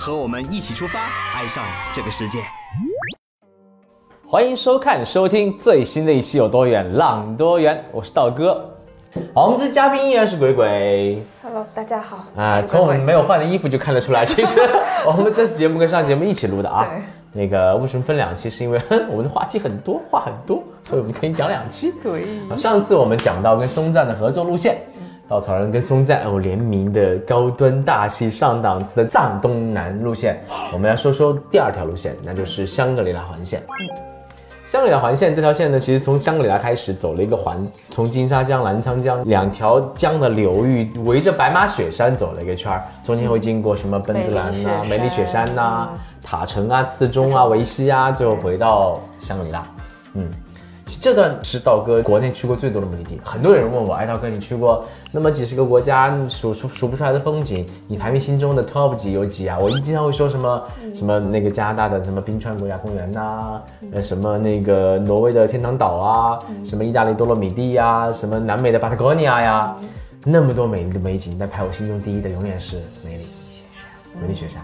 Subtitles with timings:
[0.00, 0.98] 和我们一起出发，
[1.36, 1.62] 爱上
[1.92, 2.38] 这个世界。
[4.26, 8.66] 欢迎收看、收听最新的一期《有多远浪多远》，我是道哥。
[9.34, 12.24] 好，我们这嘉宾依然是鬼鬼 Hello，大家好。
[12.34, 12.62] 啊。
[12.62, 14.62] 从我们没有换的衣服就看得出来， 其实
[15.04, 16.88] 我们这次节目跟上节目一起录的啊。
[17.34, 18.48] 那个为什么分两期？
[18.48, 21.92] 是因为我们的话题很多，话很多，所以我们可以讲两期。
[22.02, 22.24] 对。
[22.56, 24.78] 上次我们讲到跟松赞的合作路线，
[25.30, 30.40] 稻草人跟松赞哦联名的高端大气上档次的藏东南路线。
[30.72, 33.62] 我们来说说第二条路线，那就是香格里拉环线。
[34.66, 49.64] 香格里拉环线这条线呢，其实从香格里拉开始走了一个环，从金沙江、澜沧江两条江的流域，围着白马雪山走了一个圈儿，中间会经过什么奔子栏呐、梅里雪山呐、塔城啊、次中啊、维西啊，最后回到香格里拉。
[50.14, 50.28] 嗯。
[50.98, 53.20] 这段是道哥国内去过最多的目的地。
[53.22, 59.58] 很多人问我，哎，道哥，你去过那么几十个国家，数数数不出来的风景，你排名心中的 top 几有几啊？
[59.58, 60.62] 我一经常会说什么
[60.94, 63.60] 什么那个加拿大的什么冰川国家公园呐，
[63.92, 69.76] 呃，什么那个挪威的天堂岛啊，什么意大利多洛米蒂呀，什么南美的巴塔哥尼亚呀，
[70.24, 73.26] 那么多美丽的美景，但排我心中第一的永远是梅里
[74.20, 74.60] 梅里雪山。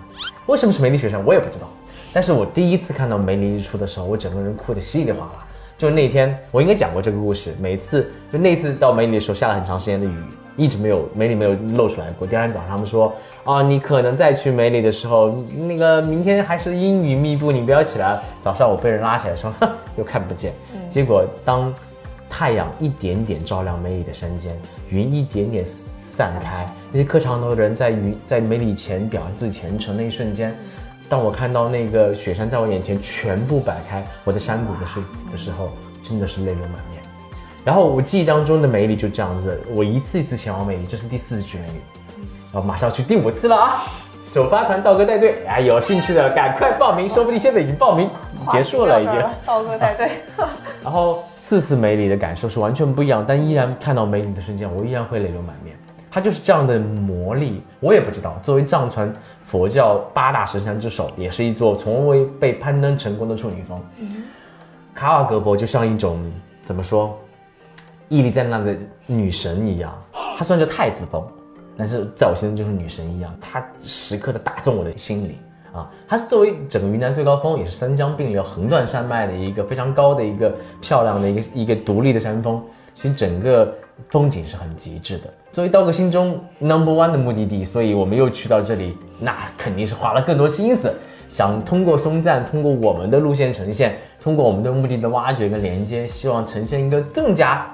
[0.46, 1.24] 为什么是梅里雪山？
[1.24, 1.66] 我也不知道。
[2.12, 5.45] 但是我第一次看到梅里日出的时候，我整个人哭得稀里哗啦。
[5.78, 7.54] 就那天，我应该讲过这个故事。
[7.60, 10.14] 每次就那次到梅里的时候，下了很长时间的雨，
[10.56, 12.26] 一直没有梅里没有露出来过。
[12.26, 13.12] 第二天早上他们说
[13.44, 18.18] 啊，你可能再去梅里的时候，那个明天还是阴雨密布，你不要起来。
[18.40, 19.52] 早上我被人拉起来说
[19.98, 20.52] 又看不见。
[20.88, 21.72] 结果当
[22.30, 30.56] 太阳一点点照亮梅里的山间，云一点点散开，那些磕长头的人在云在梅里前表现自己虔诚那一瞬间。
[31.08, 35.00] 当我看到那个雪山在我眼前全部摆开，我的山谷的时
[35.30, 35.70] 的时候，
[36.02, 37.02] 真的是泪流满面。
[37.64, 41.80] 然后我记忆当中的梅里就这样子，我一次一次前往梅里，这是第四次去梅里，
[42.52, 43.84] 然后马上要去第五次了啊！
[44.26, 48.10] 首发团道哥带队，哎，有兴趣的赶快报名，说不定现在已经报名
[48.50, 49.14] 结束了，已经。
[49.44, 50.10] 道哥带队。
[50.82, 55.76] 然后四次梅里的感受是完全不一样，但依然看到梅里的瞬间，我依然会泪流满面。
[56.10, 58.36] 它就是这样的魔力，我也不知道。
[58.42, 59.12] 作为藏传
[59.46, 63.80] 佛教八大神山之首，也是一座从未被攀登成功的处女峰。
[64.92, 66.20] 卡瓦格博就像一种
[66.62, 67.16] 怎么说，
[68.08, 68.76] 屹立在那的
[69.06, 69.96] 女神一样。
[70.36, 71.24] 她虽然叫太子峰，
[71.76, 73.32] 但是在我心中就是女神一样。
[73.40, 75.38] 她时刻的打中我的心里
[75.72, 75.88] 啊！
[76.08, 82.60] 它是作为整个云南最高峰，也是三江并流、横断山脉的一个非常高的一个漂亮的一个一个独立的山峰。
[82.94, 83.72] 其实整个。
[84.10, 90.92] 风景是很极致的，作为刀哥心中 number one 的目的地，所以我们又去到这里，那肯定是花了更多心思，
[91.28, 97.66] 想通过松赞，通过我们的路线呈现，通过我们对目的的挖掘跟连接，希望呈现一个更加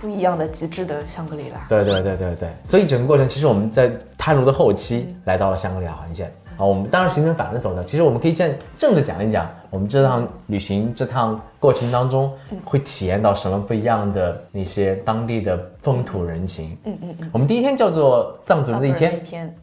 [0.00, 1.60] 不一样的极致的香格里拉。
[1.68, 6.32] 对对对对对，所以整个过程其实我们在探路的后期来到了香格里拉环线。
[6.60, 7.82] 啊，我们当然行程反着走的。
[7.82, 12.30] 其实我们可以先正着讲一讲，我们这趟旅行这趟过程当中
[12.62, 16.76] 会体验到什么不一样的那些当地的风土人情。
[16.84, 17.30] 嗯嗯嗯。
[17.32, 19.16] 我们第一天叫做藏族人的一天。
[19.16, 19.46] 一天。
[19.46, 19.56] 嗯。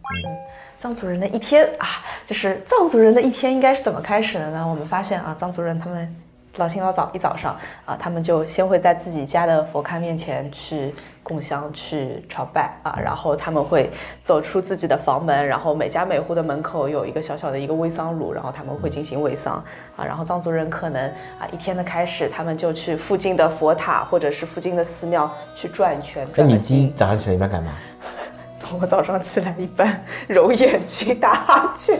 [0.79, 1.87] 藏族人的一天啊，
[2.25, 4.67] 就是藏族人的一天应该是怎么开始的呢？
[4.67, 6.15] 我们发现啊，藏族人他们。
[6.57, 13.91] 老清老早一早上啊，他们就先会在自己家的佛龛面前去供香、去朝拜啊，然后他们会
[14.23, 19.63] 走出自己的房门，然后每家每户的门口有一个小小的一个煨桑炉，然后他们会进行煨桑
[19.95, 20.03] 啊。
[20.03, 21.07] 然后藏族人可能
[21.39, 26.27] 啊一天的开始，他们就去附近的佛塔或者是附近的寺庙去转一圈。
[26.35, 27.71] 那你今早上起来一般干嘛？
[28.81, 31.97] 我早上起来一般揉眼睛、打哈欠。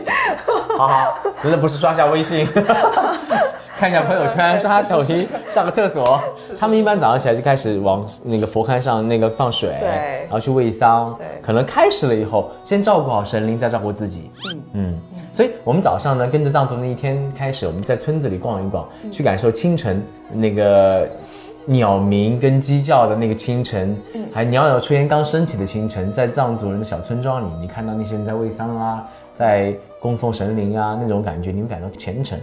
[0.78, 2.46] 好好，真的不是刷下微信。
[3.78, 6.20] 看一下朋友圈，刷 抖音，上个厕所。
[6.60, 9.88] 他们一般早上起来就开始往那个佛龛上那个放水，对，
[10.24, 14.32] 然后去喂桑，对，可能开始了以后，先照顾好神灵，再照顾自己。
[14.46, 14.62] 嗯。
[14.74, 15.00] 嗯，
[15.32, 21.08] 所以我们早上呢，跟着藏族那一天开始，我们在村子里逛一逛，去感受清晨那个
[21.66, 32.40] 鸟鸣跟鸡叫的那个清晨，嗯，还袅袅炊烟刚升起的清晨，在藏族人的小村庄里，你看到那些人在喂桑啊，在供奉神灵啊，那种感觉，你会感到虔诚。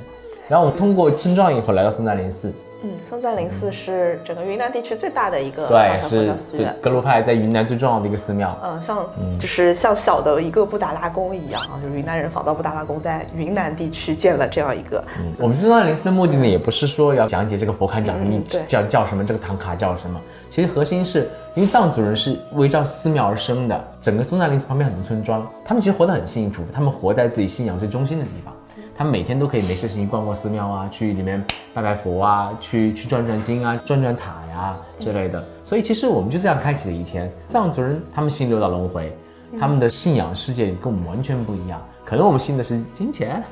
[0.49, 2.53] 然后我通过村庄以后来到松赞林寺，
[2.83, 6.35] 嗯，松赞林寺是整个云南地区最大的一个对，是
[6.83, 8.55] 格鲁派在云南最重要的一个寺庙。
[8.63, 8.99] 嗯，像
[9.41, 20.21] 就是像小的一个布达拉宫一样啊，就是云南人仿造布达拉宫在云南地区建了这样一个，嗯，我们去松赞林寺的目的呢，也不是说要讲解这个佛龛长什么嗯叫叫什么，这个唐卡叫什么。
[20.51, 28.54] 其实核心是因为藏族人是围绕寺庙而生的，整个松赞林寺旁边很多村庄，他们其实活得很幸福，他们活在自己信仰最中心的地方。
[28.97, 35.45] 他们每天都可以没事情逛逛寺庙啊，去里面拜拜佛啊，去去转转经啊，转转塔呀、之类的。
[35.65, 37.31] 所以其实我们就这样开启了一天。
[37.49, 39.13] 藏族人他们信六道轮回，
[39.59, 41.81] 他们的信仰世界跟我们完全不一样。
[42.05, 43.43] 可能我们信的是金钱，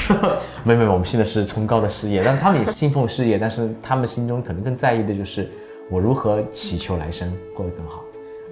[0.64, 5.48] 没有没有，我们信的是崇高的事业，但他们也信奉事业，但是他们心中可能更在意的就是
[5.88, 8.02] 我如何祈求来生过得更好，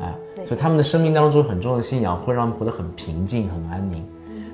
[0.01, 0.15] 啊，
[0.45, 4.07] 所以他们的生命当中很重要的信仰会让他们活得很平静、很安宁。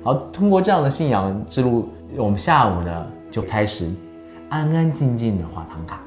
[0.07, 3.91] 然后通过这样的信仰之路，我们下午呢就开始
[4.47, 5.99] 安安静静的画唐卡。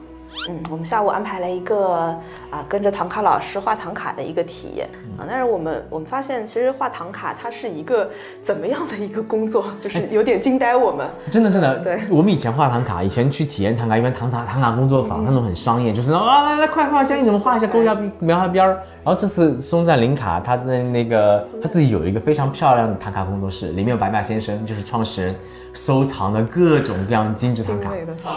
[0.48, 2.16] 嗯，我们下午安排了一个
[2.48, 4.88] 啊，跟着唐卡老师画唐卡的一个体验
[5.18, 5.26] 啊。
[5.28, 8.08] 但是我们我们发现，其实画唐卡它是一个
[8.42, 11.06] 怎么样的一个工作，就是有点惊呆我们。
[11.30, 18.82] 真的真的，对我们以前画唐卡，以前去体验唐卡，一般唐卡唐卡工作坊，那种很商业，就是啊来来快画，教你怎么画一下，勾一下描一下边儿。
[19.02, 25.34] 然后这次松赞林卡，他的那个他自己有一个非常漂亮的唐卡工作室，里面有白马先生，就是创始人，
[25.72, 27.92] 收藏的各种各样精致唐卡。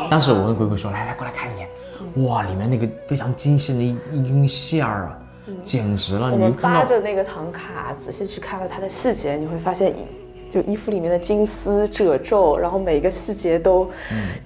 [0.09, 5.19] 当时我跟鬼鬼说，来来过来看一眼，哇，里面那个非常精细的一一根线儿啊，
[5.61, 6.31] 简直了！
[6.31, 10.07] 我们你扒着那个唐卡，仔细去看了它的细节，你会发现衣
[10.53, 13.89] 就衣服里面的金丝褶皱，然后每一个细节都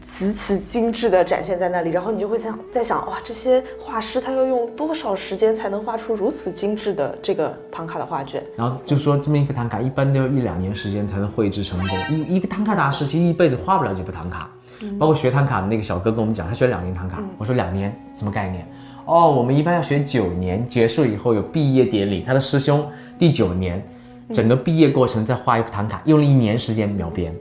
[0.05, 8.41] 极其精致的展现在那里，然后你就会在在想，哇，这些画师他要用多少时间才能画出如此精致的这个唐卡的画卷？
[8.55, 11.89] 然后就说这么一个唐卡，一般都要一两年时间才能绘制成功。
[12.09, 14.49] 一一个唐卡大师其实一辈子画不了几幅唐卡，
[14.97, 17.21] 包括学唐卡的那个小哥跟我们讲，他学了两年唐卡。
[17.37, 18.65] 我说两年什么概念？
[19.03, 22.85] 哦，我们一般要学九年，结束以后有毕业典礼，他的师兄
[23.19, 23.85] 第九年，
[24.31, 27.33] 整个毕业过程在画一幅唐卡，用了一年时间描边，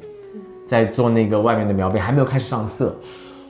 [0.66, 2.96] 在做那个外面的描边，还没有开始上色。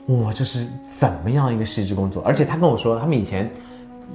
[0.07, 0.65] 哇，这是
[0.97, 2.23] 怎么样一个细致工作？
[2.23, 3.51] 而且他跟我说，他们以前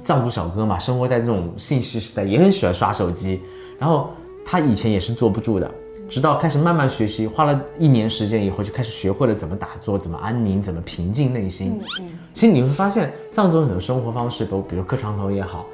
[0.03, 3.41] 藏族小哥嘛，生活在这种信息时代，也很喜欢刷手机。
[3.79, 4.09] 然后
[4.43, 5.71] 他以前也是坐不住的，
[6.09, 11.79] 直到开始慢慢学习，花了一年时间以后，就开始学会了怎么打坐，怎么安宁，怎么平静内心。
[12.33, 15.67] 其实你会发现，藏族很多生活方式都，比如磕长头也好，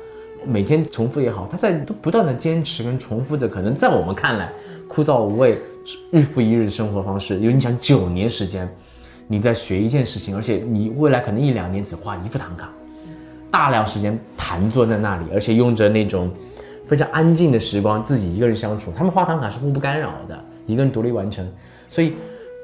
[0.46, 4.52] 每天重复也好，他在都不断的坚持跟重复着，可能在我们看来
[4.88, 5.58] 枯燥无味、
[6.12, 7.40] 日复一日的生活方式。
[7.40, 8.68] 有你想九年时间，
[9.28, 12.70] 你在学一件事情，而且你未来可能一两年只画一幅唐卡，
[13.52, 16.32] 大量时间盘坐在那里，而且用着那种
[16.88, 18.92] 非常安静的时光，自己一个人相处。
[18.96, 21.48] 他们画唐卡是互不干扰的，一个人独立完成。
[21.90, 22.14] 所以，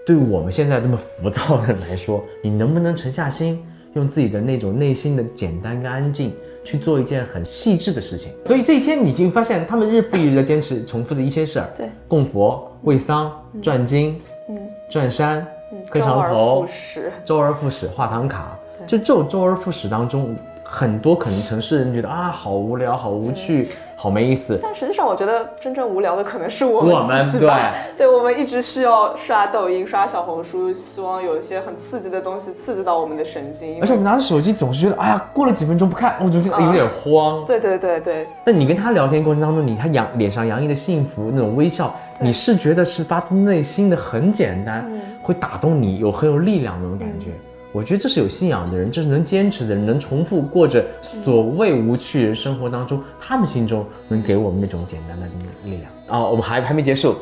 [0.06, 3.60] 对我们现在这么浮躁的人来说，你能不能沉下心，
[3.94, 6.34] 用自己的那种内心的简单跟安静，
[6.66, 8.34] 去做一件很细致的事情？
[8.44, 13.32] 所以这一天，你已经发现他们日复一日的坚持，重复的一些事儿，对，供佛、喂桑、
[13.62, 14.20] 转经、
[14.50, 14.58] 嗯。
[14.88, 15.46] 转山、
[15.90, 17.12] 磕长头复、始。
[17.26, 20.36] 周而复始画唐卡，就这种周而复始当中，
[20.68, 24.60] 很多可能城市人觉得啊，好无聊，好无趣，好没意思。
[24.64, 27.46] 但实际上，我觉得真正无聊的可能是我们我们自己
[27.96, 33.80] 对，我们一直需要刷抖音、刷小红书，希望有一些很刺激的东西刺激到我们的神经。
[33.80, 37.46] 而且我们拿着手机总是觉得，哎呀，过了几分钟不看，我就觉得有点慌。
[37.46, 44.84] 对对对对，那你跟他聊天过程当中，你他洋脸上洋溢的幸福那种微笑，你是觉得是发自内心的，很简单，
[45.22, 47.28] 会打动你，有很有力量的那种感觉。
[47.76, 55.26] 我觉得这是有信仰的人，这是能坚持的人，能重复过着所谓无趣人生活当中，他们心中能给我们那种简单的
[55.66, 55.84] 力量。
[56.08, 57.18] 哦，我们还还没结束，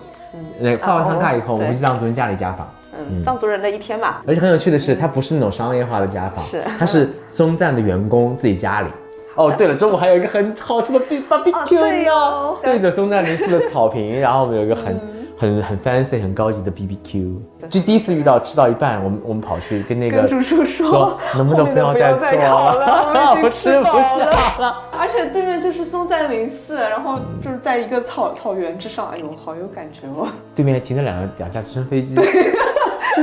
[0.59, 2.71] 那画完唐卡以后，我们去藏族人家里家访。
[2.95, 8.87] 嗯，藏族人的一天嘛，而且很有趣的是，它不是那种商业化的家访，是它是松赞的员工自己家里。
[9.33, 14.95] 哦，对了，中午还有一个很好吃的 B 哦 barbecue 对呢哦，对着松赞林寺的草坪，然后我们有一个很
[15.37, 17.35] 很很 fancy 很高级的 BBQ，
[17.69, 24.57] 就第一次遇到，吃到一半，我们我们跑去跟那个跟叔叔说说，能不能不要再做了，我们已 我经吃不饱下了。
[24.59, 24.81] 了。
[24.97, 30.27] 而且对面就是松赞林寺，然后就是在一个草草原之上，哎呦，好有感觉哦。
[30.55, 32.15] 对面还停着两个两架直升飞机，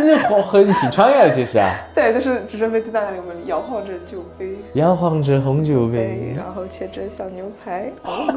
[0.06, 4.56] 就是好很挺穿越的其实啊，对，就是直升飞机在那里，我们摇晃着酒杯。
[4.74, 6.34] 摇晃着红酒，杯。
[6.36, 7.90] 然后切着小牛排。
[8.04, 8.34] 哦，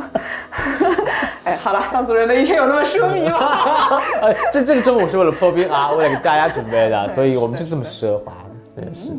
[1.46, 4.01] 哎，好了，藏族人的一天有那么奢靡吗？
[4.22, 8.32] 呃， 这这个中午是为了破冰啊，为了给大家准备的， 所以我们就这么奢华
[8.75, 9.12] 的，真的是。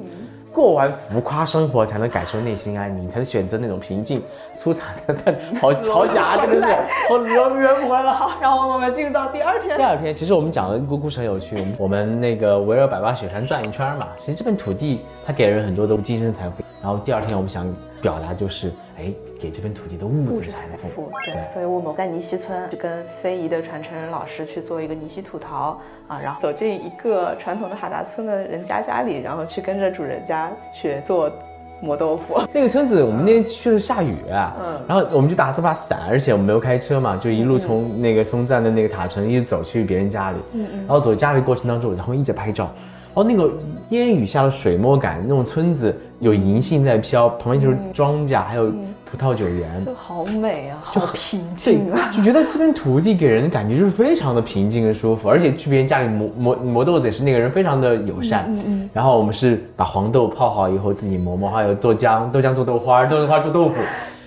[0.55, 4.23] 过完浮夸生活，才能感受内心安宁，才能选择那种平静、
[4.55, 6.67] 粗茶淡饭好好假，真的是
[7.11, 8.13] 好圆圆不回来。
[8.13, 9.83] 好，然后我们进入到第二天第。
[9.83, 11.67] 二天，其实我们讲的一个故事很有趣。
[11.77, 16.63] 我们那个围绕百八雪山转一圈嘛，其实这片土地它给人很多的精神财富。
[16.81, 17.67] 然后第二天我们想
[18.05, 21.11] 表达就是，哎，给这片土地的物质财富。
[21.25, 31.33] 对，所以我们在尼溪村去跟非遗的传承人老师去做一个尼溪土陶啊，然后走进一个传统的哈达村的人家家里，然后去跟着主人家学做
[31.81, 32.39] 磨豆腐。
[32.53, 42.71] 那个村子我们那天去了下雨啊，嗯然后我们就打这把伞，而且我们没有开车嘛，就一路从那个松赞的那个塔城一直走去别人家里，嗯然后走家里过程当中，我在后面一直拍照。
[43.15, 43.53] 哦，那个
[43.91, 48.73] 烟雨下的水墨感，那种村子有银杏在飘，旁边就是庄稼，还有
[49.05, 58.47] 葡萄酒园，就好美啊，就好平静啊。，就觉得这片土地给人的感觉就是非常的平静跟舒服，而且去别人家里磨磨磨豆子也是那个人非常的友善。
[58.49, 58.91] 嗯嗯。
[58.93, 63.75] 然后我们是把黄豆泡好以后自己磨磨，还有豆浆，豆浆做豆花，豆花做豆腐。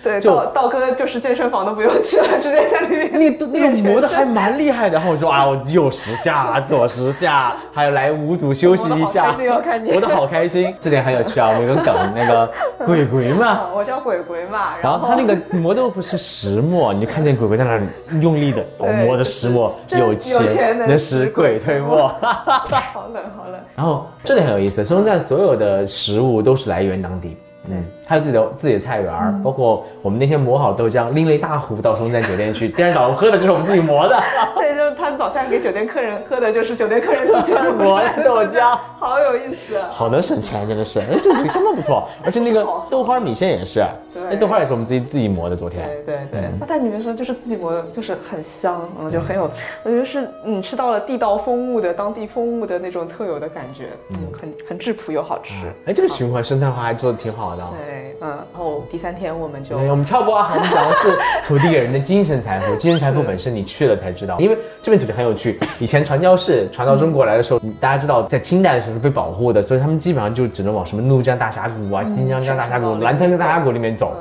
[0.07, 10.73] 对，就道道哥就是健身房都不用去了，直接在里面那个那个磨的还蛮厉害的，然后我说啊，我右十下，左十下，还有来五组休息一下，磨得好开心哦看你 磨得好开心。
[10.79, 12.49] 这点很有趣啊，我们有个梗，那个
[12.85, 17.85] 鬼鬼嘛，啊，我叫鬼鬼嘛，然后他那个磨豆腐是石磨，你就看见鬼鬼在那里
[18.21, 22.07] 用力的哦对磨着石磨，有有钱钱能能使鬼推磨。
[22.21, 23.59] 好冷好冷。
[23.75, 27.37] 然后这里很有意思，松赞所有的食物都是来源当地。
[27.69, 34.17] 嗯，还有自己的自己的菜园儿，包括我们那天磨好豆浆，拎了一大壶到松赞酒店去， 第二天早上喝的就是我们自己磨的。
[34.55, 39.75] 对，就是他早餐给酒店客人喝的就是酒店客人 自己磨的豆浆，好有意思。
[39.75, 39.87] 啊。
[39.91, 42.07] 好能省钱，真的是，哎，这个相当不错。
[42.23, 43.83] 而且那个豆花米线也是，
[44.13, 44.23] 对。
[44.27, 45.85] 哎，豆花也是我们自己自己磨的，昨天。
[46.05, 49.49] 对对对，那但你们说就是自己磨的，就是很香，嗯，就很有，
[49.83, 55.53] 我觉得是你吃到了地道风物的当地风物的那种特有的感觉，嗯，很很质朴又好吃。
[55.85, 57.56] 哎，这个循环生态化还做的挺好的。
[57.71, 62.75] 对，嗯，然后第三天我们就对，我们跳过啊，我们讲的是土地给人的精神财富。
[62.77, 65.59] 精神财富本身你去了才知道，因为这片土地很有趣。
[65.79, 74.13] 以前传教士传到中国来的时候，大家知道在清代的时候是被保护的，所以他们基本上就只能往什么怒江大峡谷啊、新疆江大峡谷、嗯澜沧江大峡谷里面走，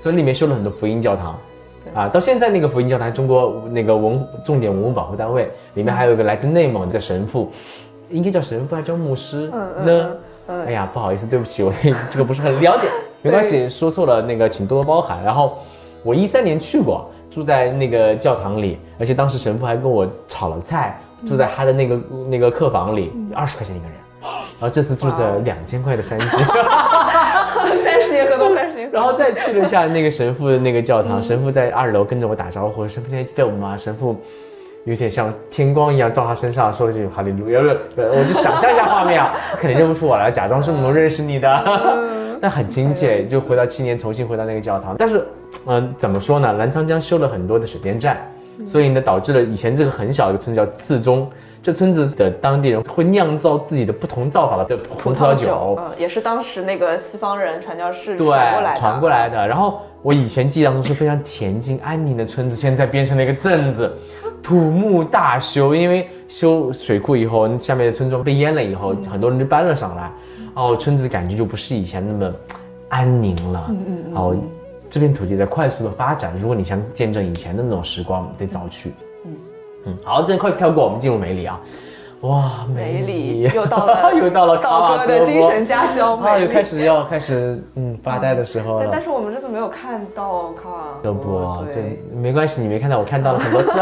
[0.00, 1.38] 所以里面修了很多福音教堂。
[1.94, 7.50] 啊，到现在那个福音教堂，中国那个文重点文物保护单位里面还有一个来自内蒙的神父，
[8.10, 10.10] 应该叫神父还是叫牧师嗯嗯呢？
[10.48, 12.88] 嗯哎呀，不好意思，对不起，我对这个不是很了解，
[13.22, 15.22] 没关系，说错了那个请多多包涵。
[15.22, 15.58] 然后
[16.02, 22.00] 我一三年去过，住在那个教堂里，而且当时神父还跟我炒了菜，住在他的那个
[22.30, 23.94] 那个客房里，二十块钱一个人。
[24.60, 26.26] 然后这次住着两千块的山居，
[27.84, 28.90] 三十年河东，三十年。
[28.90, 33.76] 然后再去了一下那个神父的那个教堂，神父在二楼跟着我打招呼，神父你还记得我吗？
[33.76, 34.16] 神父
[34.88, 37.60] 有点像天光一样照他身上，说了句哈利路亚，
[37.96, 44.96] 呃我就想象一下画面啊，他 肯定认不出我来，假装是能认识你的，但很亲切，就回到七年，重新回到那个教堂。
[44.98, 45.26] 但是，
[45.66, 46.54] 嗯、怎么说呢？
[46.54, 48.16] 澜沧江修了很多的水电站，
[48.64, 51.28] 所以呢，导致了以前这个很小的一个村子叫次中。
[51.68, 58.80] 这村子的当地人会酿造自己的不同造法的红葡萄酒，嗯，也是当时那个西方人传教士，传过来的。
[58.80, 59.46] 传过来的。
[59.46, 63.92] 然后我以前记忆当中是非常恬静安宁的村子，现在变成了一个镇子，
[64.42, 70.10] 土木大修，因为修水库以后，下面的村庄被淹了以后，很多人就搬了上来，
[70.54, 72.34] 哦，村子感觉就不是以前那么
[72.88, 73.66] 安宁了。
[73.68, 74.36] 嗯嗯哦，
[74.88, 78.94] 这片土地在快速的发展，如果你想见证以前的那种时光，得早去。
[79.26, 79.36] 嗯
[79.84, 81.60] 嗯，好，这快速跳过，我们进入梅里啊。
[82.22, 86.46] 哇，梅里里又到了 又到了卡道哥的精神家乡啊，梅里。
[86.46, 88.80] 又开始要开始嗯发呆的时候了。
[88.82, 93.70] 但但是我们这次没有看到卡瓦要不对对，，没关系，你没看到，我看到了很多次。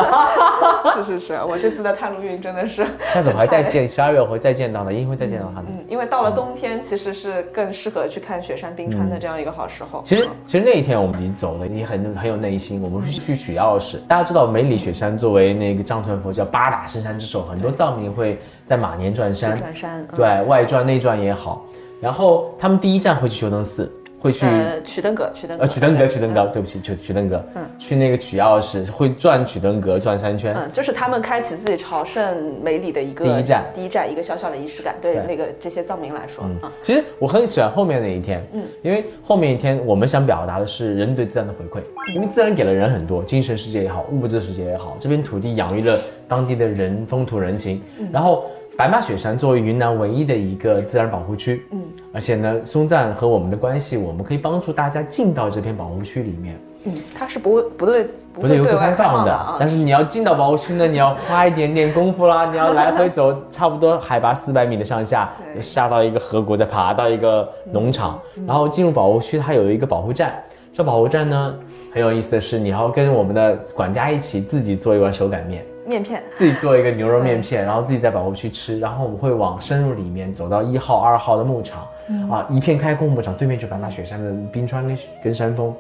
[0.97, 2.85] 是是是，我这次的探路运真的是。
[3.13, 5.69] 下次我还再见，十二月我会再见到的，一定会再见到他的。
[5.69, 10.03] 嗯，因为到了冬天，其实是更适合去看雪山冰川的这样一个好时候。
[10.05, 12.83] 其实，其实那一天我们已经走了，你很很有耐心。
[12.83, 13.97] 我们去去取钥匙。
[14.07, 18.26] 大家知道梅里雪山作为那个藏传佛教八大深山之首，很多藏民会
[18.65, 20.17] 在马年转山，转山，嗯。
[20.17, 21.65] 对外转内转也好。
[22.01, 23.91] 然后他们第一站会去修灯寺，
[24.27, 26.09] 会去呃，曲登阁，曲登阁，呃曲登阁，对。
[26.09, 27.45] 曲登阁，对不起，曲曲登阁，
[27.79, 30.55] 去那个取钥匙，会转曲登阁转三圈。
[30.55, 33.65] 嗯，就是他们开启自己朝圣梅里的一个第一站。
[33.73, 35.23] 第一站一个小小的仪式感，对对。
[35.27, 47.81] 那个这些藏民来说，嗯，其实我很喜欢后面那一天，嗯，因为后面一天我们想表达的是人对自然的回馈，因为自然给了人很多，精神世界也好，物质世界也好，这片土地养育了当地的人风土人情，
[48.11, 56.61] 然后白马雪山作为云南唯一的一个自然保护区，嗯，而且呢，松赞和我们的关系，我们可以帮助大家进到这片保护区里面。
[56.85, 58.05] 嗯，它是不会不对
[58.35, 59.57] 不不对游客开放的，啊。
[59.59, 70.35] 但是你要进到保护区呢，你要花一点点功夫啦， 你要来回走，差不多海拔四百米的上下，下到一个河谷，再爬到一个农场，然后进入保护区，它有一个保护站。
[70.75, 71.55] 这保护站呢，
[71.95, 75.65] 很有意思的是，你要跟我们的管家一起自己做一碗手擀面。
[75.87, 81.89] 面片，自己做一个牛肉面片，然后自己在保护区吃，然后我们会往深入里面走到一号、二号的牧场，
[82.31, 85.75] 啊，一片开阔牧场，对面就白马雪山的冰川跟跟山峰，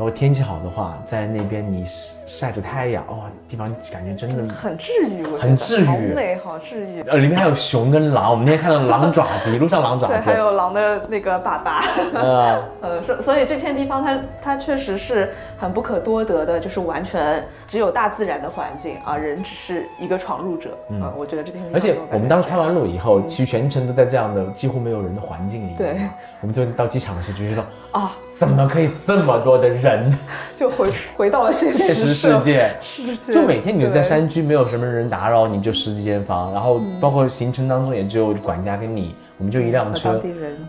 [0.00, 7.02] 然后天气好的话，在那边你晒晒着太阳，哇，地方感觉真的，很治愈，我觉得很治愈好美，好治愈。
[7.02, 11.82] 呃，里面还有熊跟狼，我们那天看到狼爪子，一路上狼爪子 对，子还，有狼的那个粑粑。
[12.18, 20.70] 呃， 呃，所所以这片地方它它确实是很不可多得的，就是完全只有大自然的环境啊，人只是一个闯入者。
[20.88, 26.00] 嗯，我觉得这片地方而且我们当时觉拍完路以后，其实全程都在这样的几乎没有人的环境里面，对，
[26.40, 30.16] 我们最后到机场的时候就觉得，啊，怎么可以这么多的人？
[30.58, 32.70] 就回回到了现现实世社界。
[32.82, 40.20] 世界，就每天你都在山区，没有什么人打扰你，就十几间房，然后包括行程当中也只有管家跟你，我们就一辆车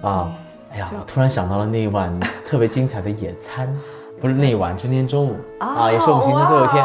[0.02, 0.32] 啊。
[0.74, 3.68] 哎呀，我突然想到了那一晚特别精彩的野餐，
[4.22, 6.84] 不是那一晚，今天中午啊，也是我们行程最后一天，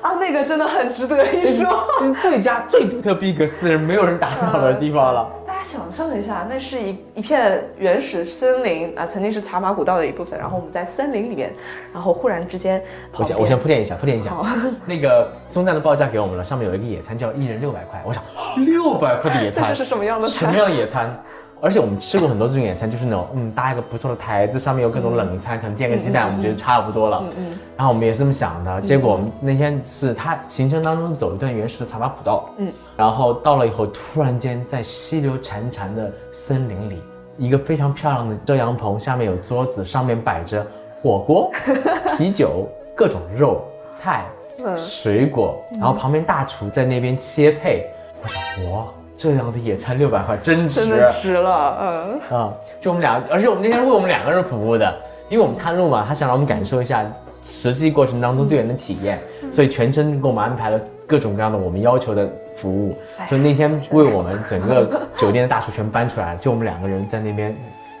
[0.00, 1.66] 啊，那个真的很值得一说。
[1.98, 5.28] 这是最佳最独特逼格私人，没有人打扰的地方了。
[5.68, 10.38] 想象一下，那是一一片原始森林啊，曾经是茶马古道的一部分。
[10.38, 11.52] 然后我们在森林里面，
[11.92, 12.82] 然后忽然之间，
[13.12, 14.46] 我先我先铺垫一下，铺垫一下好，
[14.86, 18.24] 那个松赞的报价给我们了，上面有一个野餐叫一人六百块，我想
[18.64, 21.22] 六百块的野餐 这是什么样的什么样的野餐？
[21.60, 23.52] 而且我们吃过很多这种野餐，就是那种嗯。
[23.58, 27.20] 搭一个不错的台子，上面有各种冷餐，可能煎个鸡蛋，我们觉得差不多了。
[27.24, 37.02] 嗯嗯然后我们也是这么想的，结果我们那天是他行程当中走一段原始的茶马古道，嗯，然后到了以后，突然间在溪流潺潺的森林里，
[37.36, 40.64] 一个非常漂亮的遮阳棚，下面有桌子，上面摆着
[41.02, 41.50] 火锅、
[42.16, 44.26] 啤酒、各种肉菜、
[44.64, 44.78] 嗯。
[44.78, 47.88] 水果，然后旁边大厨在那边切配，
[48.22, 48.40] 我想
[48.72, 48.84] 哇，
[49.18, 54.96] 这样的野餐六百块真值，真的值了，嗯，啊、就我们俩，而且我们那天为我们两个人服务的，
[55.28, 57.04] 因为我们探路嘛，他想让我们感受一下
[57.44, 59.18] 实际过程当中队员的体验，
[59.50, 62.96] 所以全程给我们安排了各种各样的我们要求的服务，
[63.26, 67.52] 所以那天为我们整个酒店的大厨全搬出来，就我们两个人在那边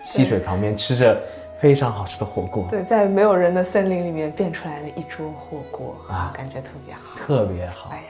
[0.04, 1.20] 溪水旁边吃着
[1.58, 7.18] 非常好吃的火锅，对，在没有人的森林里面变出来了一桌火锅啊啊，感觉特别好。
[7.18, 7.90] 特别好。
[7.90, 7.96] 哎。
[7.96, 8.02] 呀，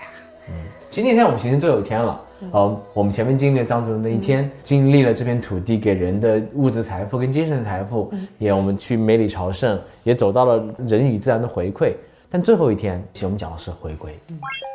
[0.50, 0.54] 嗯
[0.90, 2.18] 其实那天我们行程最后一天了，
[2.52, 11.92] 呃，我们前面经历了藏族人的一天，经历了这片土地给人的物质财富跟精神财富，也我们去梅里朝圣，也走到了人与自然的回馈。
[12.30, 14.18] 但最后一天，其实我们讲的是回归。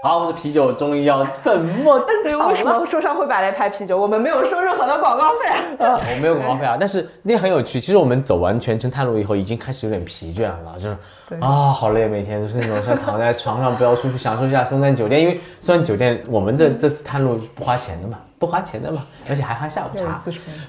[0.03, 2.63] 好，我们的啤酒终于要粉墨登场了为什。
[2.65, 3.95] 么说唱会摆来拍啤酒？
[3.95, 5.85] 我们没有收任何的广告费。
[5.85, 7.79] 啊，我没有广告费啊，但是那很有趣。
[7.79, 10.97] 其实我们走完全程探路以后，已经开始有点疲倦了，就是
[11.39, 15.21] 啊，好累，每天就是那种想躺在床上不要出去，享受一下松山酒店。
[15.21, 20.21] 因为松山酒店我们的这次探路不花钱的嘛，不花钱的嘛，而且还喝下午茶。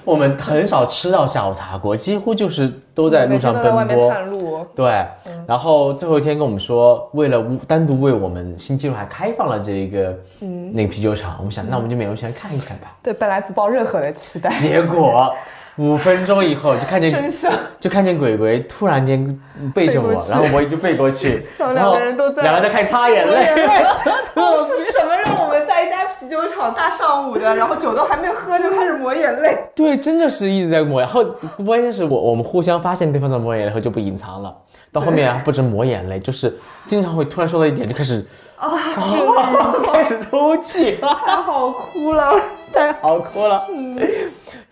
[0.05, 4.09] 我们很少吃到下午茶过，几乎就是都在路上奔波。
[4.09, 5.05] 探路，对，
[5.45, 12.95] 然后最后一天跟我们说，为了单独为我们新纪录还开放了这个嗯那个啤酒厂，我们想那我们就勉为其难看一看吧。
[13.03, 15.35] 对，本来不抱任何的期待，结果
[15.77, 19.39] 五分钟以后就看见真相就看见鬼鬼突然间
[19.73, 23.45] 背着我然后我也就背过去， 然后两个人都在两个人在开始擦眼泪。
[24.65, 29.55] 是什么让我们在一家啤酒厂大上午的，然后酒都还没喝就开始抹眼泪？
[29.75, 30.99] 对，真的是一直在抹。
[31.01, 31.23] 然后
[31.63, 34.53] 关键是我我们互相发现对方在抹眼泪后就不隐藏了。
[34.91, 38.25] 到后面啊，不止抹眼泪，就是经常会突然说到一点就开始
[38.57, 38.71] 啊，
[39.93, 42.33] 开始抽泣，太好哭了。
[42.73, 43.65] 太好哭了。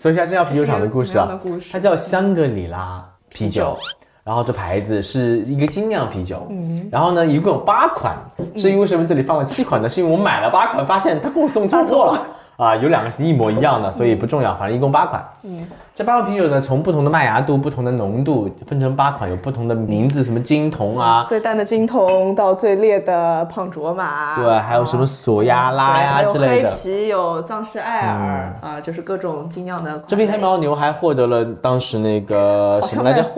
[0.03, 3.77] 说一下这家啤酒厂的故事啊故事，它叫香格里拉啤酒。
[4.21, 8.17] 然后这牌子是一个精酿啤酒，嗯，然后呢一共有八款。
[8.53, 9.87] 至于为什么这里放了七款呢？
[9.87, 12.27] 是因为我买了八款，发现他给我送错货了
[12.63, 15.23] 啊，有两个是一模一样的，所以不重要，反正一共八款。
[15.43, 26.75] 嗯，这八款啤酒呢，从不同的麦芽度、不同的浓度分成八款，有不同的名字，什么金铜啊，最淡的金铜到最烈的胖卓玛，对，还有什么索亚拉呀对之类的黑。
[26.75, 30.01] 啤，有藏式艾尔、啊，就是各种精酿的。
[30.07, 33.23] 这瓶黑牦牛还获得了当时那个什么来着？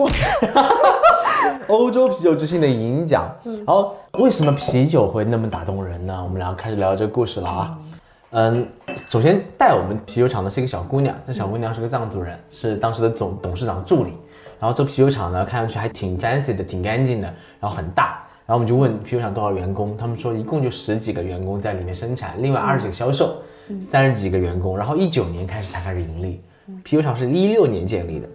[1.68, 3.24] 欧洲啤酒之星的银奖。
[3.42, 6.16] 然后为什么啤酒会那么打动人呢？
[6.22, 7.76] 我们俩开始聊这个故事了啊。
[7.76, 7.85] 嗯，
[8.30, 8.66] 嗯
[9.08, 14.12] 首先带我们啤酒厂的是一个小姑娘，这小姑娘是个藏族人，是当时的总董事长助理。
[14.58, 17.26] 然后这啤酒厂呢，看上去还挺 fancy 的，挺干净的，
[17.60, 18.22] 然后很大。
[18.46, 23.36] 然后我们就问啤酒厂多少员工，他们说一共就十几个员工在里面生产，另外二十几个销售，
[23.80, 24.76] 三十几个员工。
[24.76, 26.40] 然后一九年开始才开始盈利，
[26.82, 28.28] 啤酒厂是一六年建立的。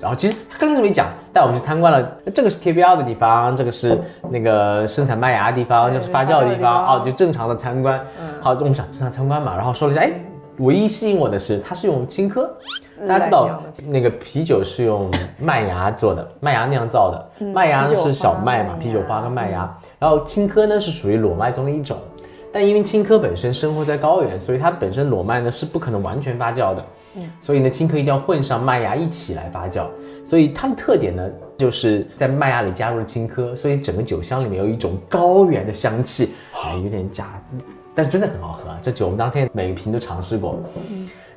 [0.00, 2.02] 然后其实他刚开始没讲，带我们去参观了，
[2.34, 3.96] 这个是贴标的地方，这个是
[4.30, 8.00] 那个生产麦芽的地方，这个是发酵的地方，哦，就正常的参观。
[8.40, 10.10] 好，我们想正常参观嘛，然后说了一下，哎，
[10.58, 12.46] 唯一吸引我的是它是用青稞。
[13.08, 21.96] 大家知道那个啤酒是用麦芽做的，麦芽酿造的，麦芽呢是小麦嘛，啤酒花跟麦芽，然后青稞呢是属于裸麦中的一种，
[22.52, 26.84] 但因为青稞本身生活在高原，所以它本身裸麦呢是不可能完全发酵的，
[27.40, 29.86] 所以呢青稞一定要混上麦芽一起来发酵，
[30.24, 37.42] 所以它的特点呢就是在麦芽里加入了青稞，所以整个酒香里面有一种高原的香气，哎，有点假，
[37.94, 38.78] 但真的很好喝啊！
[38.82, 40.58] 这酒我们当天每一瓶都尝试过。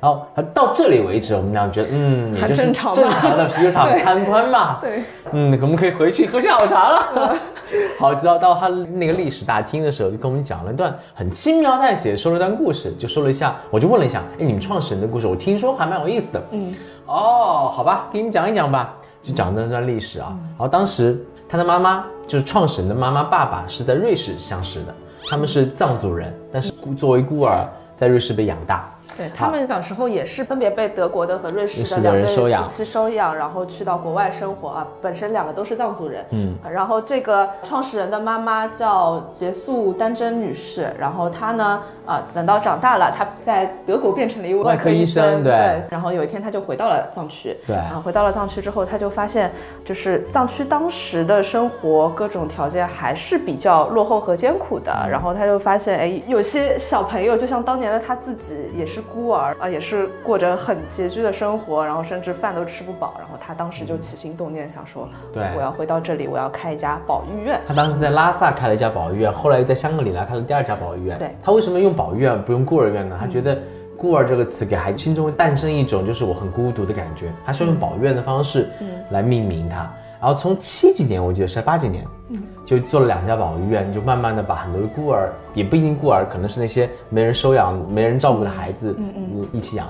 [0.00, 4.78] 然后到这里为止，我们俩觉得，嗯，也就是正常的啤酒厂 参观嘛。
[4.80, 7.36] 对，嗯，我们可以回去喝下午茶了。
[7.98, 16.42] 好，直到到他那个历史大厅的时候，就跟我们讲了一段很轻描淡写说了段故事，就说了一下，我就问了一下，哎，你们创始人的故事，我听说还蛮有意思的。
[16.52, 16.72] 嗯，
[17.06, 20.34] 哦，好吧，给你们讲一讲吧，就讲那段历史啊。
[20.50, 24.94] 然后当时他的妈妈就是创始人的妈妈，爸爸是在瑞士相识的，
[25.28, 28.88] 他们是藏族人，但是作为孤儿在瑞士被养大。
[29.18, 34.86] 对他们小时候也是分别被德国的和瑞士的两对夫妻收养，然后去到国外生活啊。
[35.02, 45.82] 本身两个都是藏族人，嗯，然后这个创始人的妈妈叫杰素丹真女士，然后她呢，啊，等到长大了，她在德国变成了一位外科医生，对。
[45.90, 47.74] 然后有一天，她就回到了藏区，对。
[47.74, 49.50] 啊，回到了藏区之后，她就发现，
[49.84, 54.92] 就是藏区当时的生活各种条件还是比较落后和艰苦的。
[55.10, 59.02] 然后她就发现，哎，有些小朋友就像当年的她自己，也是。
[59.12, 63.14] 孤儿啊，也是过着很拮据的生活，然后甚至饭都吃不饱。
[63.18, 67.60] 然后他当时就起心动念，想说，对，我要回到这里，我要开一家保育院。
[67.66, 71.18] 他当时在拉萨开了一家保育院，后来又在香格里拉开了第二家保育院。
[71.18, 73.16] 对，他为什么用保育院不用孤儿院呢？
[73.18, 73.58] 他觉得
[73.96, 78.68] 孤儿这个词给孩子心中会诞生一种就是我很孤独的感觉，他需要用保育院的方式
[79.10, 79.90] 来命名它。
[80.20, 89.86] 然后从七几年，我记得是八几年，嗯，就做了两家保育院，就慢慢的把很多的孤儿，也不一定孤儿，可能是那些没人收养、没人照顾的孩子，嗯嗯，一起养。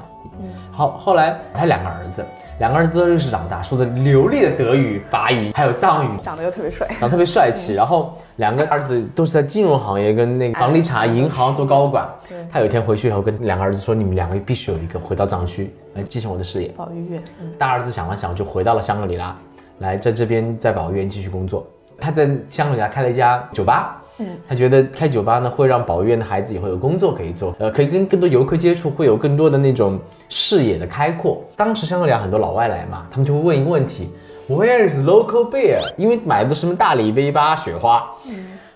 [0.71, 2.25] 好，后来他两个儿子，
[2.61, 7.75] 两个儿子都是长大，说着流利的德语、法语，还有藏语，长得又特别帅，长得特别帅气。
[7.75, 12.07] 然后两个儿子都是在金融行业跟那个房地产银行做高管。
[12.53, 17.21] 他有一天回去以后，跟两个儿子说：“你们两个必须有一个回到藏区来继承我的事业。”保育院。
[17.59, 19.37] 大儿子想了想，就回到了香格里拉。
[19.79, 21.67] 来在这边在保育院继续工作，
[21.99, 31.43] 他在香格里拉开了一家酒吧，嗯，他觉得开酒吧呢会让保育院的孩子以后有工作可以做，呃，可以跟更多游客接触，会有更多的那种视野的开阔。
[31.57, 34.11] 当时香格里拉很多老外来嘛，他们就会问一个问题
[34.49, 35.81] ，Where is local beer？
[35.97, 38.09] 因为买的什么大理、V 八、雪花。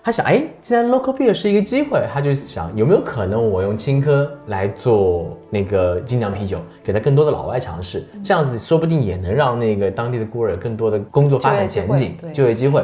[0.05, 12.83] 他想，哎，既然 local beer 是一个机会，他就想有没有可能我用青稞来做那个精酿啤酒，给他更多的老外尝试，这样子说不定也能让那个当地的孤儿有更多的工作发展前景、就业机会。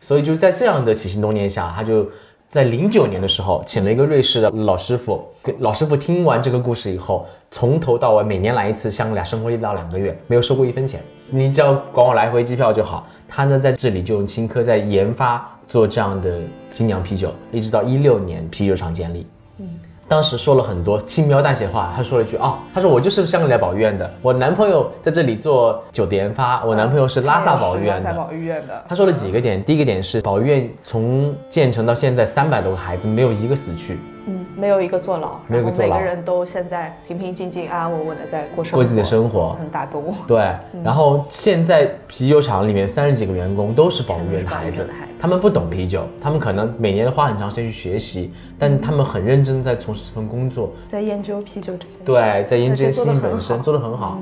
[0.00, 2.08] 所以就在这样的起心动念下，他就
[2.48, 5.22] 在零九年的时候请了一个瑞士的老师傅，
[5.58, 13.06] 老师傅听完这个故事以后，从头到尾每年来一次香格里拉生活一到两个月，没有收过一分钱，你只要管我来回机票就好。
[13.28, 15.52] 他呢在这里就用青稞在研发。
[15.68, 16.38] 做这样的
[16.72, 19.26] 精酿啤酒，一直到一六年啤酒厂建立。
[19.58, 19.68] 嗯，
[20.06, 28.14] 当时说了很多轻描淡写话，他说了一句啊，他说我就是香格里拉保育院的，我男朋友在这里做酒的研发，我男朋友是拉萨保育院的。
[28.14, 28.84] 保育院的。
[28.88, 33.98] 他说了几个点，第一个点是保育院从建成到现在三百多个孩子，没有一个死去。
[34.28, 40.14] 嗯，没有一个坐牢，每个人都现在平平静静、安安稳稳的在过生过自己的生活，很打动我。
[40.26, 40.50] 对，
[40.82, 44.88] 然后现在啤酒厂里面三十几个员工都是保育员的孩子，
[45.20, 51.98] 他们不懂啤酒，他们可能每年花很长时间去学习，但他们很认真在从事这份工作，在研究啤酒这些。
[52.04, 54.18] 对，在研究这些事情本身做得很好，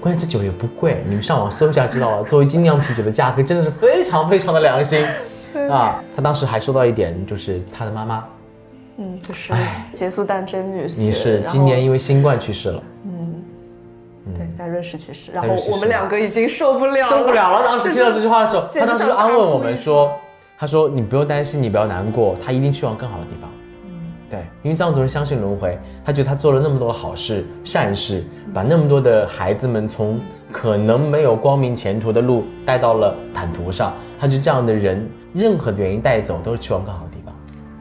[0.00, 2.24] 关键这酒也不贵，你们上网搜一下知道了。
[2.24, 5.06] 作为精酿啤酒的价格真的是非常非常的良心
[5.70, 6.02] 啊！
[6.16, 8.24] 他当时还说到一点，就是他的妈妈。
[8.96, 9.52] 嗯，就是
[9.92, 12.82] 结束丹真女士，你是今年因为新冠去世了。
[13.04, 13.34] 嗯，
[14.36, 15.32] 对，在瑞士去世。
[15.32, 17.64] 然后我们两个已经受不了，受不了了。
[17.64, 20.12] 当时听到这句话的时候，他当时就安慰我们说
[20.56, 23.50] ：“他说你不用担心，你不要难过，他一定去往更好的地方。”
[23.84, 23.90] 嗯，
[24.30, 30.20] 对，因为藏族人相信轮回，他觉得他做了那么多的好事、善事，把那么多的孩子们从
[30.52, 37.13] 可能没有光明前途的路带到了坦途上，他就这样的人，任何的原因带走都是去往更好的。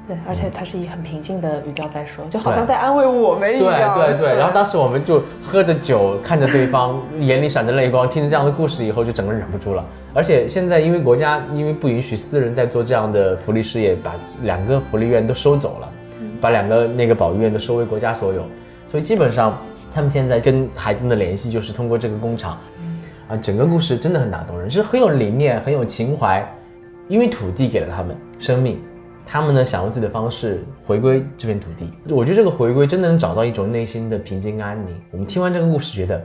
[0.06, 3.98] 对，而且他是以很平静的语调在说，就好像在安慰我们一样。
[3.98, 4.36] 对对对。
[4.36, 9.86] 然后当时我们就喝着酒，看着对方，眼里闪着泪光，听着这样的故事以后，就整个人忍不住了。
[10.14, 15.90] 而且现在因为国家因为不允许私人在做这样的福利事业，把两个福利院都收走了，
[16.42, 18.44] 把两个那个保育院都收为国家所有，
[18.86, 19.58] 所以基本上
[19.94, 22.60] 他们现在跟孩子的联系就是通过这个工厂，
[23.30, 26.46] 啊，整个故事真的很打动人，是很有理念、很有情怀，
[27.08, 28.80] 因为土地给了他们生命，
[29.26, 31.92] 他们呢想用自己的方式回归这片土地。
[32.14, 34.96] 我觉得这个回归真的能找到一种内心的平静安宁。
[35.12, 36.22] 我们听完这个故事，觉得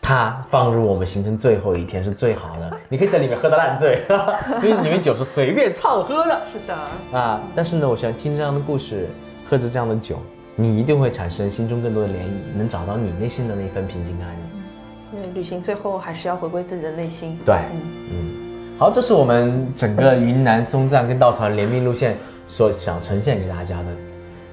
[0.00, 4.02] 它放入我们行程最后一天是最好的，你可以在里面喝到烂醉，
[4.62, 6.40] 因为里面酒是随便畅喝的。
[6.52, 9.08] 是的，啊，但是呢，我喜欢听这样的故事，
[9.44, 10.18] 喝着这样的酒，
[10.56, 14.50] 你一定会产生心中更多的涟漪，能找到你内心的那份平静安宁。
[15.12, 17.36] 因为旅行最后还是要回归自己的内心。
[17.44, 18.39] 对，嗯，嗯，
[18.80, 22.16] 好，这是我们整个云南松赞跟稻草人联名路线
[22.46, 23.88] 所想呈现给大家的，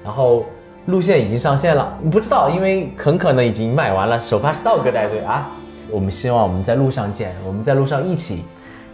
[0.04, 0.44] 然后
[0.84, 5.50] 路线已经上线了，不知道，因为很可能已经卖完了，首发是道哥带队啊。
[5.90, 8.44] 我们希望我们在路上见，我们在路上一起，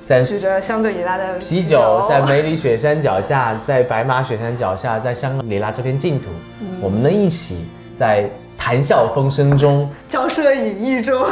[0.06, 6.28] 在举着香格里拉的啤酒，在梅里雪山脚下，在白马雪山脚下，在香格里拉这片净土，
[6.80, 7.64] 我们能一起
[7.96, 11.26] 在谈笑风生中，交涉隐逸中，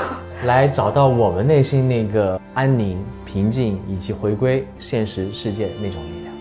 [0.44, 3.00] 来找到我们内心那个安宁、
[3.32, 6.34] 平静，以及回归现实世界那种力量。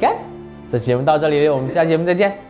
[0.00, 0.16] 干！
[0.70, 2.49] 这节目到这里，我们下期节目再见。